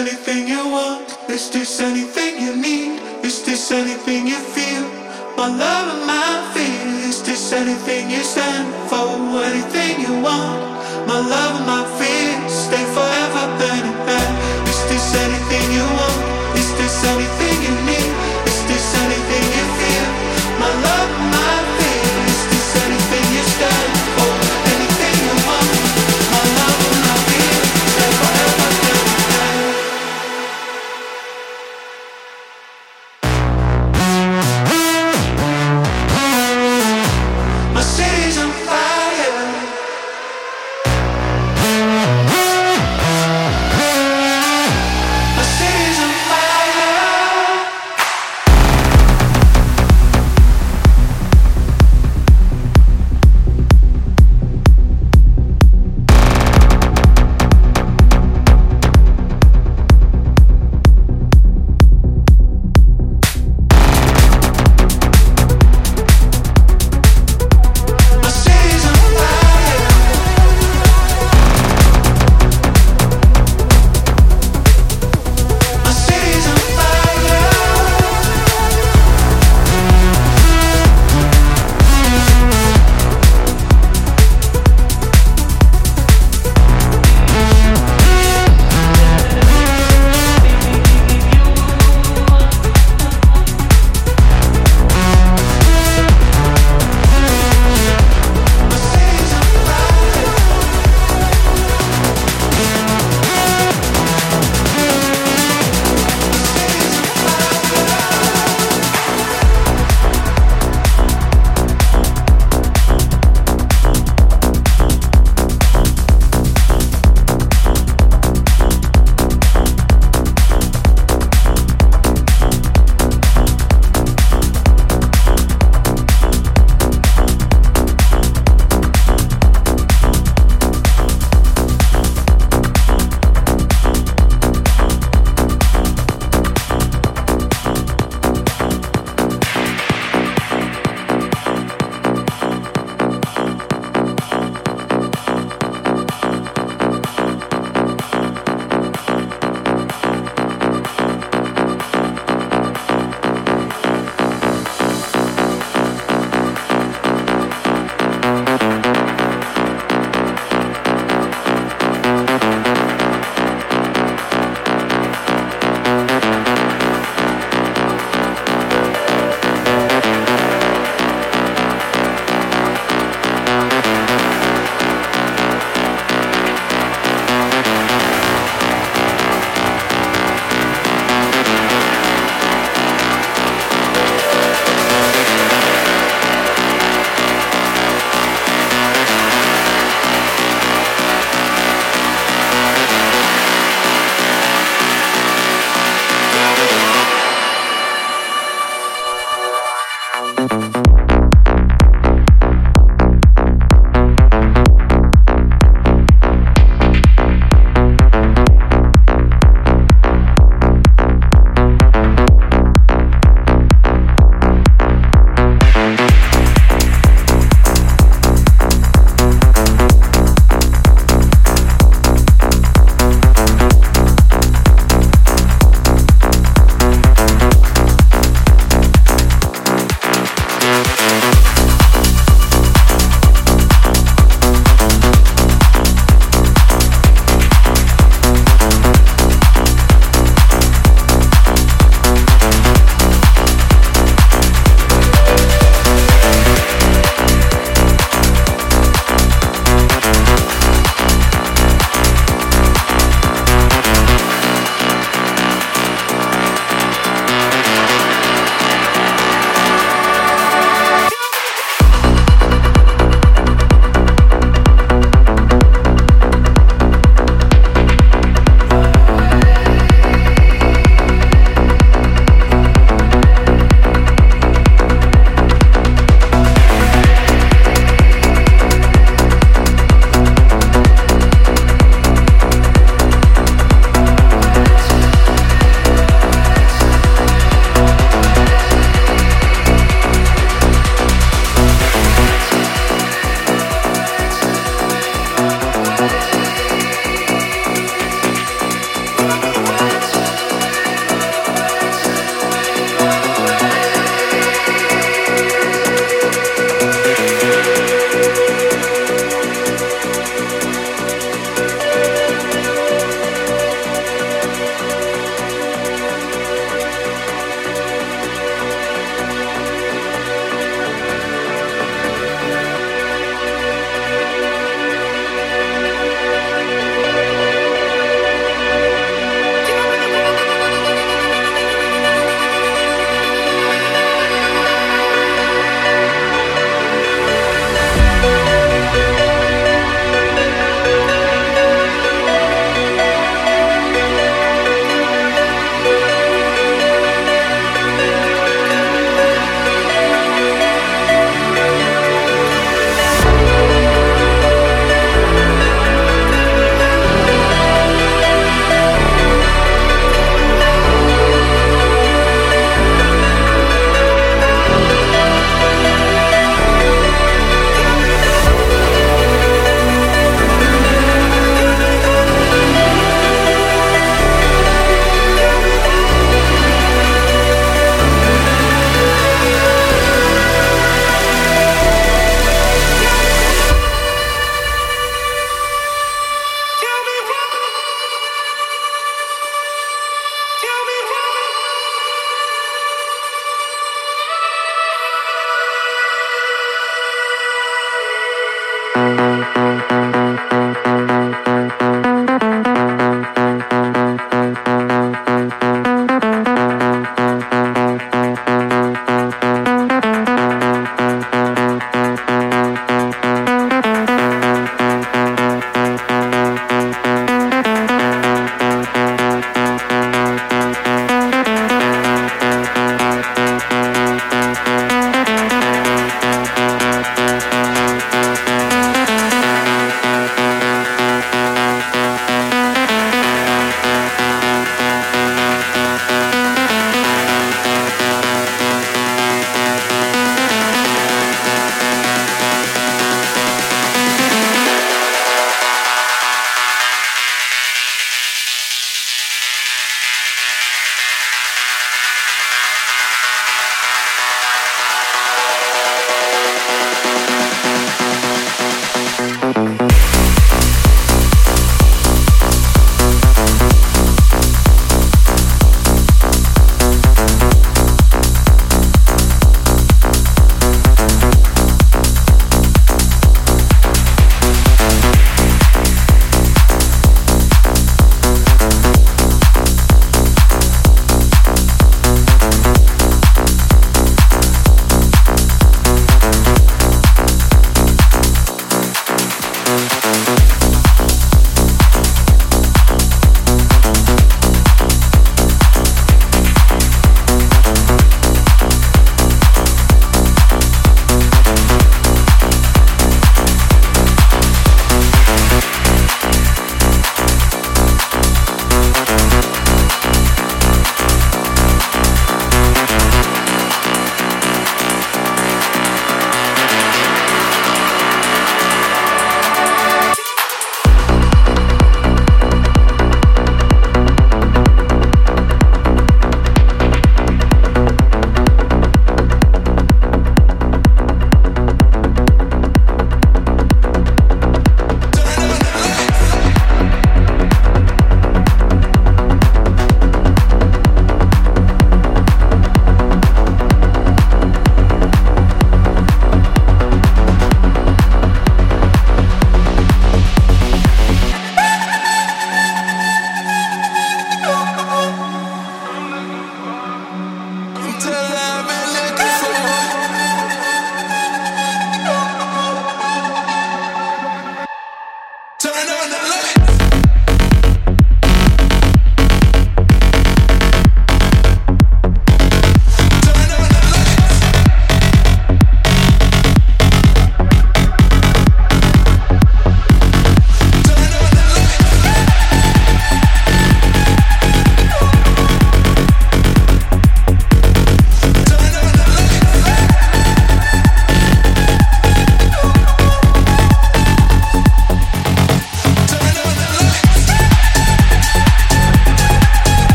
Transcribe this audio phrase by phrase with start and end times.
[0.00, 1.04] anything you want?
[1.28, 3.00] Is this anything you need?
[3.22, 4.84] Is this anything you feel?
[5.36, 7.08] My love and my fear.
[7.10, 9.08] Is this anything you stand for?
[9.50, 10.60] Anything you want?
[11.06, 12.32] My love and my fear.
[12.48, 14.34] Stay forever hand in hand.
[14.72, 16.20] Is this anything you want?
[16.56, 17.39] Is this anything?